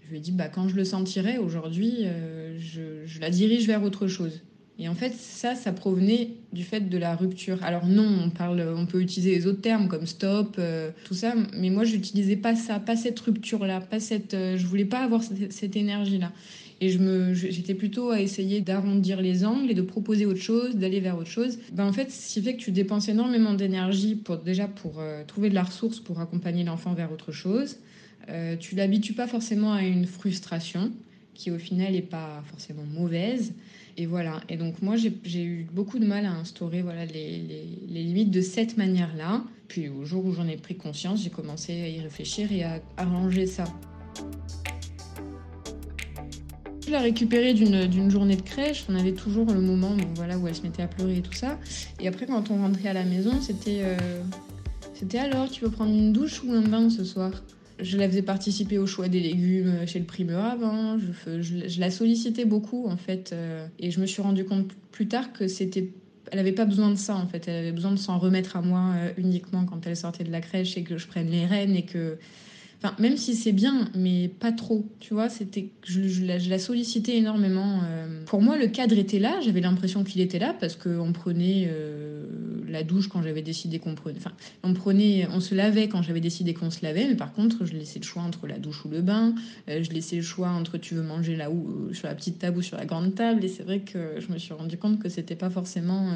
Je 0.03 0.13
lui 0.13 0.17
ai 0.17 0.21
dit 0.21 0.33
bah 0.33 0.49
quand 0.49 0.69
je 0.69 0.77
le 0.77 0.85
sentirai. 0.85 1.37
Aujourd'hui, 1.37 1.93
euh, 2.05 2.59
je, 2.59 3.21
la 3.21 3.29
dirige 3.29 3.67
vers 3.67 3.83
autre 3.83 4.09
chose. 4.09 4.41
Et 4.79 4.89
en 4.89 4.95
fait, 4.95 5.13
ça, 5.13 5.55
ça 5.55 5.73
provenait 5.73 6.31
du 6.55 6.65
fait 6.65 6.89
de 6.89 6.97
la 6.97 7.15
rupture. 7.15 7.63
Alors 7.65 7.87
non, 7.87 8.09
on 8.25 8.31
parle, 8.31 8.65
on 8.75 8.87
peut 8.87 9.03
utiliser 9.03 9.35
les 9.35 9.47
autres 9.47 9.61
termes 9.61 9.89
comme 9.89 10.07
stop, 10.07 10.57
euh, 10.59 10.91
tout 11.05 11.13
ça, 11.13 11.35
mais 11.55 11.69
moi, 11.69 11.85
je 11.85 11.97
n'utilisais 11.97 12.37
pas 12.37 12.57
ça, 12.57 12.81
pas 12.81 12.97
cette 12.97 13.21
rupture-là, 13.21 13.83
pas 13.83 14.01
cette, 14.01 14.33
euh, 14.33 14.57
je 14.57 14.67
voulais 14.67 14.87
pas 14.87 15.01
avoir 15.01 15.23
cette 15.23 15.77
énergie-là. 15.77 16.33
Et 16.83 16.89
je 16.89 17.35
j'étais 17.35 17.75
plutôt 17.75 18.11
à 18.11 18.21
essayer 18.21 18.63
d'arrondir 18.63 19.21
les 19.21 19.45
angles 19.45 19.71
et 19.71 19.75
de 19.75 19.83
proposer 19.83 20.25
autre 20.25 20.41
chose, 20.41 20.77
d'aller 20.77 21.01
vers 21.01 21.19
autre 21.19 21.29
chose. 21.29 21.59
Ben, 21.73 21.85
en 21.85 21.93
fait, 21.93 22.11
ce 22.11 22.35
qui 22.35 22.43
fait 22.43 22.55
que 22.55 22.63
tu 22.63 22.73
dépenses 22.73 23.09
énormément 23.09 23.53
d'énergie 23.53 24.15
pour 24.15 24.39
déjà 24.39 24.67
pour 24.67 24.99
euh, 24.99 25.23
trouver 25.27 25.51
de 25.51 25.55
la 25.55 25.65
ressource 25.65 26.01
pour 26.01 26.21
accompagner 26.21 26.65
l'enfant 26.65 26.95
vers 26.95 27.13
autre 27.13 27.33
chose. 27.33 27.77
Euh, 28.31 28.57
tu 28.57 28.77
l'habitues 28.77 29.13
pas 29.13 29.27
forcément 29.27 29.75
à 29.75 29.83
une 29.83 30.07
frustration 30.07 30.91
qui 31.35 31.51
au 31.51 31.59
final 31.59 31.93
n'est 31.93 32.03
pas 32.03 32.43
forcément 32.47 32.85
mauvaise. 32.85 33.53
Et 33.99 34.07
voilà. 34.07 34.41
Et 34.49 34.57
donc 34.57 34.81
moi, 34.81 34.97
j'ai 34.97 35.45
eu 35.45 35.67
beaucoup 35.73 35.99
de 35.99 36.07
mal 36.07 36.25
à 36.25 36.33
instaurer 36.33 36.81
voilà, 36.81 37.05
les, 37.05 37.43
les 37.89 38.03
limites 38.03 38.31
de 38.31 38.41
cette 38.41 38.79
manière-là. 38.79 39.45
Puis 39.69 39.91
au 39.91 40.05
jour 40.05 40.25
où 40.25 40.33
j'en 40.33 40.49
ai 40.49 40.57
pris 40.57 40.77
conscience, 40.77 41.23
j'ai 41.23 41.31
commencé 41.31 41.73
à 41.73 41.89
y 41.89 42.01
réfléchir 42.01 42.51
et 42.53 42.63
à 42.63 42.81
arranger 42.97 43.47
ça. 43.47 43.65
Je 46.91 46.97
l'ai 46.97 47.03
récupérée 47.03 47.55
d'une 47.55 48.11
journée 48.11 48.35
de 48.35 48.43
crèche. 48.43 48.85
On 48.89 48.97
avait 48.97 49.13
toujours 49.13 49.47
le 49.47 49.61
moment 49.61 49.91
bon, 49.91 50.09
voilà, 50.17 50.37
où 50.37 50.49
elle 50.49 50.57
se 50.57 50.63
mettait 50.63 50.83
à 50.83 50.89
pleurer 50.89 51.19
et 51.19 51.23
tout 51.23 51.33
ça. 51.33 51.57
Et 52.01 52.09
après, 52.09 52.27
quand 52.27 52.51
on 52.51 52.57
rentrait 52.57 52.89
à 52.89 52.93
la 52.93 53.05
maison, 53.05 53.31
c'était 53.41 53.83
euh, 53.83 53.97
c'était 54.93 55.19
alors, 55.19 55.49
tu 55.49 55.63
veux 55.63 55.71
prendre 55.71 55.93
une 55.93 56.13
douche 56.13 56.43
ou 56.43 56.53
un 56.53 56.63
bain 56.63 56.91
ce 56.91 57.05
soir? 57.05 57.31
Je 57.79 57.97
la 57.97 58.09
faisais 58.09 58.23
participer 58.23 58.79
au 58.79 58.89
choix 58.89 59.07
des 59.07 59.21
légumes 59.21 59.87
chez 59.87 60.01
le 60.01 60.05
primeur 60.05 60.45
avant. 60.45 60.99
Je, 60.99 61.79
la 61.79 61.93
sollicitais 61.93 62.45
beaucoup 62.45 62.89
en 62.89 62.97
fait, 62.97 63.31
euh, 63.33 63.69
et 63.79 63.93
je 63.93 64.01
me 64.01 64.07
suis 64.07 64.21
rendu 64.21 64.45
compte 64.45 64.73
plus 64.91 65.07
tard 65.07 65.33
que 65.33 65.47
c'était, 65.47 65.93
elle 66.33 66.41
avait 66.41 66.51
pas 66.51 66.65
besoin 66.65 66.91
de 66.91 66.97
ça 66.97 67.15
en 67.15 67.29
fait. 67.29 67.47
Elle 67.47 67.67
avait 67.67 67.73
besoin 67.73 67.93
de 67.93 68.01
s'en 68.01 68.19
remettre 68.19 68.57
à 68.57 68.63
moi 68.63 68.95
euh, 68.97 69.13
uniquement 69.17 69.65
quand 69.65 69.87
elle 69.87 69.97
sortait 69.97 70.25
de 70.25 70.33
la 70.33 70.41
crèche 70.41 70.77
et 70.77 70.83
que 70.83 70.99
je 70.99 71.07
prenne 71.07 71.31
les 71.31 71.47
rênes 71.47 71.77
et 71.77 71.85
que 71.85 72.19
Enfin, 72.83 72.95
même 72.99 73.19
si 73.19 73.35
c'est 73.35 73.53
bien, 73.53 73.91
mais 73.95 74.29
pas 74.29 74.53
trop. 74.53 74.87
Tu 75.01 75.13
vois, 75.13 75.29
c'était, 75.29 75.69
je, 75.85 76.09
je, 76.09 76.25
la, 76.25 76.59
sollicitais 76.59 77.19
énormément. 77.19 77.81
Euh. 77.85 78.25
Pour 78.25 78.41
moi, 78.41 78.57
le 78.57 78.69
cadre 78.69 78.97
était 78.97 79.19
là. 79.19 79.39
J'avais 79.43 79.61
l'impression 79.61 80.03
qu'il 80.03 80.23
était 80.23 80.39
là 80.39 80.55
parce 80.59 80.77
qu'on 80.77 81.13
prenait 81.13 81.69
euh, 81.71 82.25
la 82.69 82.83
douche 82.83 83.09
quand 83.09 83.23
j'avais 83.23 83.43
décidé 83.43 83.81
qu'on 83.81 83.95
prenait. 83.95 84.17
Enfin, 84.17 84.33
on 84.63 84.73
prenait, 84.73 85.29
on 85.31 85.41
se 85.41 85.55
lavait 85.55 85.89
quand 85.89 86.01
j'avais 86.01 86.21
décidé 86.21 86.55
qu'on 86.55 86.71
se 86.71 86.83
lavait. 86.83 87.07
Mais 87.07 87.17
par 87.17 87.35
contre, 87.35 87.67
je 87.67 87.75
laissais 87.75 87.99
le 87.99 88.05
choix 88.07 88.23
entre 88.23 88.47
la 88.47 88.59
douche 88.59 88.87
ou 88.87 88.89
le 88.89 89.03
bain. 89.03 89.35
Euh, 89.69 89.83
je 89.83 89.91
laissais 89.91 90.17
le 90.17 90.23
choix 90.23 90.49
entre 90.49 90.79
tu 90.79 90.95
veux 90.95 91.03
manger 91.03 91.37
là 91.37 91.51
ou 91.51 91.93
sur 91.93 92.09
la 92.09 92.15
petite 92.15 92.39
table 92.39 92.59
ou 92.59 92.63
sur 92.63 92.79
la 92.79 92.87
grande 92.87 93.15
table. 93.15 93.45
Et 93.45 93.49
c'est 93.49 93.63
vrai 93.63 93.81
que 93.81 94.15
je 94.21 94.33
me 94.33 94.39
suis 94.39 94.55
rendu 94.55 94.79
compte 94.79 94.99
que 95.01 95.11
c'était 95.11 95.37
pas 95.37 95.51
forcément 95.51 96.15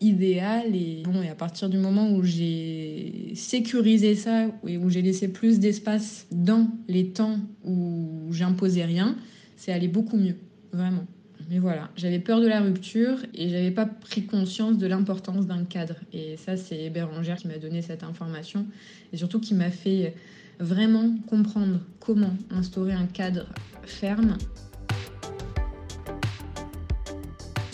idéal. 0.00 0.74
Et, 0.74 1.02
bon, 1.04 1.22
et 1.22 1.28
à 1.28 1.34
partir 1.34 1.68
du 1.68 1.78
moment 1.78 2.10
où 2.10 2.22
j'ai 2.22 3.32
sécurisé 3.34 4.14
ça, 4.14 4.46
et 4.66 4.78
où 4.78 4.90
j'ai 4.90 5.02
laissé 5.02 5.28
plus 5.28 5.58
d'espace 5.58 6.26
dans 6.30 6.68
les 6.88 7.08
temps 7.08 7.38
où 7.64 8.28
j'imposais 8.30 8.84
rien, 8.84 9.16
c'est 9.56 9.72
allé 9.72 9.88
beaucoup 9.88 10.16
mieux, 10.16 10.36
vraiment. 10.72 11.06
Mais 11.50 11.58
voilà, 11.58 11.90
j'avais 11.96 12.18
peur 12.18 12.40
de 12.40 12.46
la 12.46 12.60
rupture 12.60 13.18
et 13.34 13.48
j'avais 13.48 13.70
pas 13.70 13.86
pris 13.86 14.26
conscience 14.26 14.76
de 14.76 14.86
l'importance 14.86 15.46
d'un 15.46 15.64
cadre. 15.64 15.94
Et 16.12 16.36
ça, 16.36 16.58
c'est 16.58 16.90
Bérangère 16.90 17.36
qui 17.36 17.48
m'a 17.48 17.56
donné 17.56 17.80
cette 17.80 18.02
information 18.02 18.66
et 19.12 19.16
surtout 19.16 19.40
qui 19.40 19.54
m'a 19.54 19.70
fait 19.70 20.14
vraiment 20.60 21.16
comprendre 21.26 21.80
comment 22.00 22.34
instaurer 22.50 22.92
un 22.92 23.06
cadre 23.06 23.46
ferme 23.84 24.36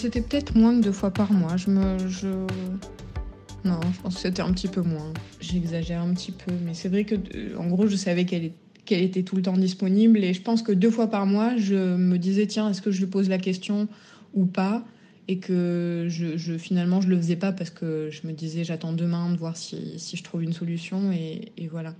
c'était 0.04 0.20
peut-être 0.20 0.54
moins 0.54 0.74
de 0.74 0.82
deux 0.82 0.92
fois 0.92 1.10
par 1.10 1.32
mois. 1.32 1.56
Je 1.56 1.70
me. 1.70 2.08
Je... 2.08 2.28
Non, 3.64 3.80
je 3.94 4.00
pense 4.02 4.16
que 4.16 4.20
c'était 4.20 4.42
un 4.42 4.52
petit 4.52 4.68
peu 4.68 4.82
moins. 4.82 5.10
J'exagère 5.40 6.02
un 6.02 6.12
petit 6.12 6.32
peu, 6.32 6.52
mais 6.62 6.74
c'est 6.74 6.90
vrai 6.90 7.04
que, 7.04 7.14
euh, 7.14 7.56
en 7.56 7.68
gros, 7.68 7.86
je 7.86 7.96
savais 7.96 8.26
qu'elle 8.26 8.50
qu'elle 8.84 9.02
était 9.02 9.22
tout 9.22 9.34
le 9.34 9.40
temps 9.40 9.56
disponible. 9.56 10.22
Et 10.22 10.34
je 10.34 10.42
pense 10.42 10.60
que 10.60 10.72
deux 10.72 10.90
fois 10.90 11.08
par 11.08 11.24
mois, 11.24 11.56
je 11.56 11.96
me 11.96 12.18
disais, 12.18 12.46
tiens, 12.46 12.68
est-ce 12.68 12.82
que 12.82 12.90
je 12.90 13.00
lui 13.00 13.06
pose 13.06 13.30
la 13.30 13.38
question 13.38 13.88
ou 14.34 14.44
pas? 14.44 14.84
Et 15.26 15.38
que 15.38 16.04
je, 16.10 16.36
je, 16.36 16.58
finalement, 16.58 17.00
je 17.00 17.08
le 17.08 17.16
faisais 17.16 17.36
pas 17.36 17.52
parce 17.52 17.70
que 17.70 18.10
je 18.10 18.26
me 18.26 18.34
disais, 18.34 18.62
j'attends 18.62 18.92
demain 18.92 19.32
de 19.32 19.38
voir 19.38 19.56
si, 19.56 19.98
si, 19.98 20.18
je 20.18 20.22
trouve 20.22 20.42
une 20.42 20.52
solution. 20.52 21.12
Et 21.12 21.68
voilà. 21.70 21.94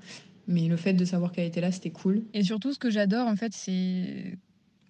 Mais 0.47 0.69
le 0.69 0.77
fait 0.77 0.93
de 0.93 1.07
savoir 1.07 1.33
qu'elle 1.33 1.47
était 1.47 1.63
là, 1.63 1.73
c'était 1.73 1.89
cool. 1.89 2.23
Et 2.35 2.43
surtout, 2.43 2.75
ce 2.75 2.79
que 2.79 2.91
j'adore, 2.91 3.27
en 3.27 3.37
fait, 3.37 3.55
c'est 3.55 4.37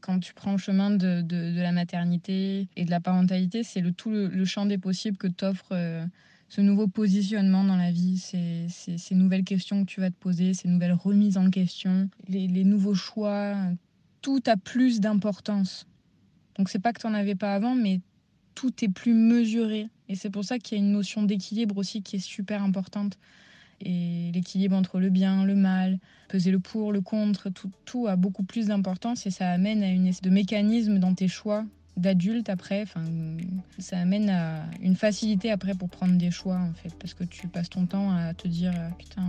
quand 0.05 0.21
tu 0.21 0.35
prends 0.35 0.53
le 0.53 0.59
chemin 0.59 0.91
de, 0.91 1.25
la 1.59 1.73
maternité 1.73 2.69
et 2.77 2.85
de 2.85 2.91
la 2.91 3.01
parentalité, 3.01 3.63
c'est 3.63 3.81
le, 3.81 3.91
tout 3.91 4.11
le, 4.11 4.45
champ 4.45 4.67
des 4.67 4.77
possibles 4.77 5.17
que 5.17 5.29
t'offre 5.29 5.69
euh, 5.73 6.05
ce 6.51 6.61
nouveau 6.61 6.87
positionnement 6.89 7.65
dans 7.65 7.79
la 7.79 7.91
vie, 7.91 8.19
ces, 8.19 8.67
ces, 8.69 8.99
ces, 8.99 9.15
nouvelles 9.15 9.45
questions 9.45 9.83
que 9.83 9.91
tu 9.91 10.01
vas 10.01 10.11
te 10.11 10.17
poser, 10.17 10.53
ces 10.53 10.69
nouvelles 10.69 10.93
remises 10.93 11.39
en 11.39 11.49
question, 11.49 12.11
les, 12.29 12.47
les 12.49 12.65
nouveaux 12.65 12.95
choix. 12.95 13.57
Tout 14.21 14.43
a 14.47 14.59
plus 14.59 15.01
d'importance. 15.01 15.87
Donc 16.59 16.69
c'est 16.69 16.81
pas 16.81 16.93
que 16.93 17.01
tu 17.01 17.07
n'en 17.07 17.15
avais 17.15 17.35
pas 17.35 17.55
avant, 17.55 17.75
mais 17.75 18.03
tout 18.55 18.73
est 18.85 18.93
plus 18.93 19.15
mesuré. 19.15 19.89
Et 20.11 20.17
c'est 20.17 20.31
pour 20.31 20.45
ça 20.45 20.59
qu'il 20.59 20.77
y 20.77 20.81
a 20.83 20.85
une 20.85 20.93
notion 20.93 21.23
d'équilibre 21.23 21.79
aussi 21.79 22.03
qui 22.03 22.17
est 22.17 22.27
super 22.27 22.63
importante 22.63 23.19
et 23.85 24.31
l'équilibre 24.33 24.77
entre 24.77 24.99
le 24.99 25.11
bien, 25.11 25.45
le 25.45 25.55
mal, 25.55 25.99
peser 26.29 26.51
le 26.51 26.59
pour, 26.59 26.93
le 26.93 27.01
contre, 27.01 27.51
tout, 27.51 27.71
tout 27.85 28.07
a 28.07 28.17
beaucoup 28.17 28.43
plus 28.43 28.67
d'importance 28.69 29.27
et 29.27 29.31
ça 29.31 29.51
amène 29.51 29.83
à 29.83 29.91
une 29.91 30.07
espèce 30.07 30.23
de 30.23 30.31
mécanisme 30.31 30.99
dans 30.99 31.15
tes 31.15 31.29
choix 31.29 31.65
d'adulte 31.97 32.49
après. 32.49 32.83
Enfin, 32.83 33.05
ça 33.79 33.99
amène 33.99 34.31
à 34.31 34.65
une 34.81 34.97
facilité 34.97 35.51
après 35.51 35.75
pour 35.75 35.89
prendre 35.89 36.15
des 36.15 36.31
choix 36.31 36.57
en 36.57 36.73
fait, 36.73 36.93
parce 36.99 37.15
que 37.15 37.25
tu 37.25 37.49
passes 37.49 37.71
ton 37.71 37.87
temps 37.87 38.11
à 38.11 38.35
te 38.35 38.49
dire 38.49 38.73
euh, 38.77 38.89
putain, 38.99 39.23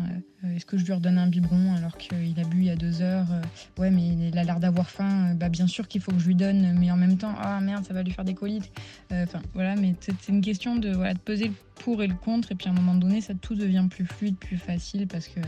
euh, 0.43 0.55
est-ce 0.55 0.65
que 0.65 0.77
je 0.77 0.85
lui 0.85 0.93
redonne 0.93 1.17
un 1.17 1.27
biberon 1.27 1.75
alors 1.75 1.97
qu'il 1.97 2.39
a 2.39 2.43
bu 2.43 2.57
il 2.57 2.65
y 2.65 2.69
a 2.69 2.75
deux 2.75 3.01
heures 3.01 3.31
euh, 3.31 3.41
Ouais, 3.81 3.91
mais 3.91 4.29
il 4.29 4.37
a 4.37 4.43
l'air 4.43 4.59
d'avoir 4.59 4.89
faim. 4.89 5.33
Bah 5.35 5.49
bien 5.49 5.67
sûr 5.67 5.87
qu'il 5.87 6.01
faut 6.01 6.11
que 6.11 6.19
je 6.19 6.27
lui 6.27 6.35
donne, 6.35 6.77
mais 6.79 6.91
en 6.91 6.97
même 6.97 7.17
temps, 7.17 7.33
ah 7.37 7.59
merde, 7.61 7.85
ça 7.85 7.93
va 7.93 8.03
lui 8.03 8.11
faire 8.11 8.25
des 8.25 8.35
colites. 8.35 8.71
Enfin 9.11 9.41
voilà, 9.53 9.75
mais 9.75 9.95
c'est 9.99 10.27
une 10.27 10.41
question 10.41 10.75
de 10.75 10.91
voilà 10.91 11.13
de 11.13 11.19
peser 11.19 11.47
le 11.47 11.53
pour 11.75 12.01
et 12.01 12.07
le 12.07 12.15
contre 12.15 12.51
et 12.51 12.55
puis 12.55 12.67
à 12.67 12.71
un 12.71 12.75
moment 12.75 12.95
donné, 12.95 13.21
ça 13.21 13.33
tout 13.33 13.55
devient 13.55 13.85
plus 13.89 14.05
fluide, 14.05 14.37
plus 14.37 14.57
facile 14.57 15.07
parce 15.07 15.27
que 15.27 15.39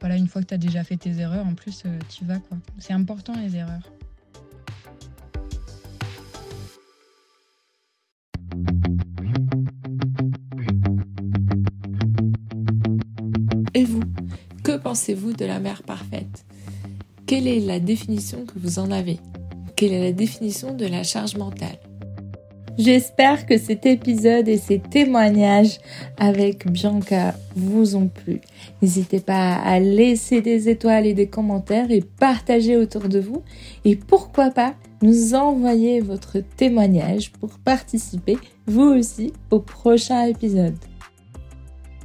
voilà, 0.00 0.16
une 0.16 0.28
fois 0.28 0.42
que 0.42 0.48
tu 0.48 0.54
as 0.54 0.58
déjà 0.58 0.84
fait 0.84 0.96
tes 0.96 1.18
erreurs, 1.18 1.46
en 1.46 1.54
plus, 1.54 1.84
tu 2.10 2.24
vas 2.24 2.38
quoi. 2.38 2.58
C'est 2.78 2.92
important 2.92 3.34
les 3.34 3.56
erreurs. 3.56 3.90
Pensez-vous 14.96 15.34
de 15.34 15.44
la 15.44 15.60
mère 15.60 15.82
parfaite? 15.82 16.46
Quelle 17.26 17.46
est 17.46 17.60
la 17.60 17.80
définition 17.80 18.46
que 18.46 18.58
vous 18.58 18.78
en 18.78 18.90
avez? 18.90 19.18
Quelle 19.76 19.92
est 19.92 20.02
la 20.02 20.12
définition 20.12 20.72
de 20.72 20.86
la 20.86 21.02
charge 21.02 21.36
mentale? 21.36 21.78
J'espère 22.78 23.44
que 23.44 23.58
cet 23.58 23.84
épisode 23.84 24.48
et 24.48 24.56
ces 24.56 24.78
témoignages 24.78 25.80
avec 26.16 26.66
Bianca 26.72 27.34
vous 27.54 27.94
ont 27.94 28.08
plu. 28.08 28.40
N'hésitez 28.80 29.20
pas 29.20 29.56
à 29.56 29.80
laisser 29.80 30.40
des 30.40 30.70
étoiles 30.70 31.04
et 31.04 31.12
des 31.12 31.28
commentaires 31.28 31.90
et 31.90 32.00
partager 32.00 32.78
autour 32.78 33.10
de 33.10 33.18
vous. 33.18 33.42
Et 33.84 33.96
pourquoi 33.96 34.50
pas 34.50 34.76
nous 35.02 35.34
envoyer 35.34 36.00
votre 36.00 36.38
témoignage 36.38 37.32
pour 37.32 37.50
participer 37.58 38.38
vous 38.66 38.94
aussi 38.94 39.34
au 39.50 39.58
prochain 39.58 40.24
épisode. 40.24 40.78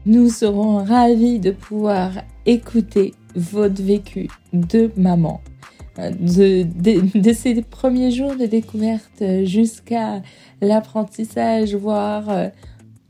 Nous 0.06 0.30
serons 0.30 0.84
ravis 0.84 1.40
de 1.40 1.52
pouvoir 1.52 2.12
écouter 2.46 3.14
votre 3.36 3.82
vécu 3.82 4.28
de 4.54 4.92
maman. 4.96 5.42
Euh, 6.00 6.12
de, 6.12 6.64
de, 6.64 7.20
de 7.20 7.34
ces 7.34 7.62
premiers 7.62 8.12
jours 8.12 8.36
de 8.36 8.46
découverte 8.46 9.24
jusqu'à 9.44 10.22
l'apprentissage, 10.62 11.76
voire, 11.76 12.30
euh, 12.30 12.48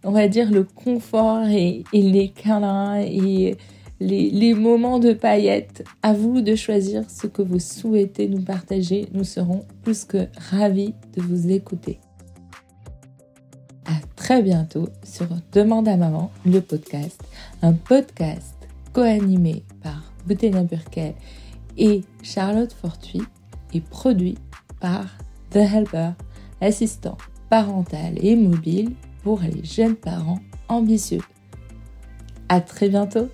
on 0.04 0.12
va 0.12 0.28
dire, 0.28 0.52
le 0.52 0.64
confort 0.64 1.46
et, 1.48 1.84
et 1.94 2.02
les 2.02 2.30
câlins 2.30 3.00
et 3.00 3.56
les, 4.02 4.54
moments 4.54 5.00
de 5.00 5.14
paillettes. 5.14 5.84
À 6.02 6.14
vous 6.14 6.42
de 6.42 6.56
choisir 6.56 7.04
ce 7.10 7.28
que 7.28 7.42
vous 7.42 7.60
souhaitez 7.60 8.28
nous 8.28 8.42
partager. 8.42 9.08
Nous 9.14 9.24
serons 9.24 9.66
plus 9.84 10.04
que 10.04 10.28
ravis 10.50 10.94
de 11.16 11.22
vous 11.22 11.52
écouter. 11.52 12.00
À 13.86 13.94
très 14.16 14.42
bientôt 14.42 14.90
sur 15.04 15.28
Demande 15.52 15.88
à 15.88 15.98
maman, 15.98 16.32
le 16.46 16.62
podcast, 16.62 17.22
un 17.62 17.74
podcast 17.74 18.56
co-animé 18.94 19.64
par 19.82 20.14
Boutena 20.28 20.64
Burkel 20.64 21.14
et 21.78 22.02
Charlotte 22.24 22.74
Fortuit 22.74 23.24
et 23.74 23.82
produit 23.82 24.38
par 24.80 25.06
The 25.52 25.58
Helper, 25.58 26.12
assistant 26.60 27.18
parental 27.50 28.14
et 28.24 28.36
mobile 28.36 28.94
pour 29.24 29.42
les 29.42 29.64
jeunes 29.64 29.96
parents 29.96 30.40
ambitieux. 30.68 31.22
À 32.50 32.62
très 32.62 32.90
bientôt! 32.90 33.30